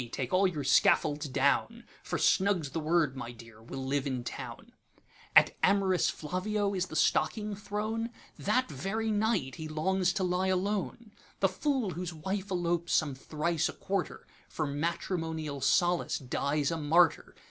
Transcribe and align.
take 0.11 0.33
all 0.33 0.47
your 0.47 0.63
scaffolds 0.63 1.27
down, 1.29 1.83
For 2.01 2.17
snug's 2.17 2.71
the 2.71 2.79
word: 2.79 3.15
My 3.15 3.31
dear! 3.31 3.61
we 3.61 3.77
'll 3.77 3.85
live 3.85 4.07
in 4.07 4.23
town.'At 4.23 5.55
am'rous 5.61 6.09
Flavio 6.09 6.73
is 6.73 6.87
the 6.87 6.95
stocking 6.95 7.55
thrown? 7.55 8.09
That 8.35 8.67
very 8.67 9.11
night 9.11 9.57
he 9.57 9.67
longs 9.67 10.11
to 10.13 10.23
lie 10.23 10.47
alone. 10.47 11.11
The 11.39 11.49
fool 11.49 11.91
whose 11.91 12.15
wife 12.15 12.49
elopes 12.49 12.93
some 12.93 13.13
thrice 13.13 13.69
a 13.69 13.73
quarter, 13.73 14.25
For 14.49 14.65
matrimonial 14.65 15.61
solace 15.61 16.17
dies 16.17 16.71
a 16.71 16.77
martyr. 16.77 17.35